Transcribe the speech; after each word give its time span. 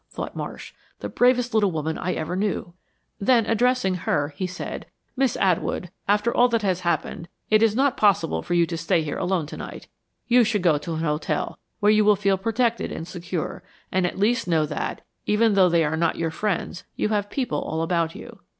thought 0.09 0.35
Marsh. 0.35 0.73
"The 1.01 1.09
bravest 1.09 1.53
little 1.53 1.69
woman 1.71 1.95
I 1.99 2.13
ever 2.13 2.35
knew." 2.35 2.73
Then 3.19 3.45
addressing 3.45 3.93
her, 4.07 4.29
he 4.35 4.47
said, 4.47 4.87
"Miss 5.15 5.37
Atwood, 5.39 5.91
after 6.07 6.35
all 6.35 6.47
that 6.49 6.63
has 6.63 6.79
happened, 6.79 7.27
it 7.51 7.61
is 7.61 7.75
not 7.75 7.97
possible 7.97 8.41
for 8.41 8.55
you 8.55 8.65
to 8.65 8.77
stay 8.77 9.03
here 9.03 9.19
alone 9.19 9.45
tonight. 9.45 9.87
You 10.27 10.43
should 10.43 10.63
go 10.63 10.79
to 10.79 10.95
an 10.95 11.01
hotel, 11.01 11.59
where 11.81 11.91
you 11.91 12.03
will 12.03 12.15
feel 12.15 12.39
protected 12.39 12.91
and 12.91 13.07
secure, 13.07 13.61
and 13.91 14.07
at 14.07 14.17
least 14.17 14.47
know 14.47 14.65
that, 14.65 15.01
even 15.27 15.53
though 15.53 15.69
they 15.69 15.83
are 15.83 15.95
not 15.95 16.15
your 16.17 16.31
friends, 16.31 16.83
you 16.95 17.09
have 17.09 17.29
people 17.29 17.61
all 17.61 17.83
about 17.83 18.15
you." 18.15 18.39